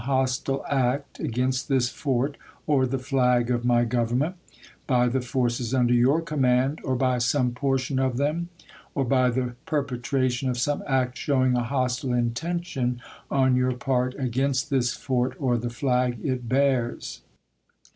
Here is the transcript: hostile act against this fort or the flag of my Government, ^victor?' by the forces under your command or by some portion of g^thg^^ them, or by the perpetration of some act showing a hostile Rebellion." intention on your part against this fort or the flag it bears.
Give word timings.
hostile 0.05 0.65
act 0.67 1.19
against 1.19 1.67
this 1.69 1.87
fort 1.87 2.35
or 2.65 2.87
the 2.87 2.97
flag 2.97 3.51
of 3.51 3.63
my 3.63 3.85
Government, 3.85 4.35
^victor?' 4.51 4.87
by 4.87 5.07
the 5.07 5.21
forces 5.21 5.75
under 5.75 5.93
your 5.93 6.23
command 6.23 6.81
or 6.83 6.95
by 6.95 7.19
some 7.19 7.51
portion 7.51 7.99
of 7.99 8.13
g^thg^^ 8.13 8.17
them, 8.17 8.49
or 8.95 9.05
by 9.05 9.29
the 9.29 9.53
perpetration 9.67 10.49
of 10.49 10.57
some 10.57 10.81
act 10.87 11.19
showing 11.19 11.55
a 11.55 11.61
hostile 11.65 12.09
Rebellion." 12.09 12.29
intention 12.29 13.01
on 13.29 13.55
your 13.55 13.73
part 13.73 14.15
against 14.17 14.71
this 14.71 14.91
fort 14.95 15.35
or 15.39 15.55
the 15.59 15.69
flag 15.69 16.17
it 16.25 16.49
bears. 16.49 17.21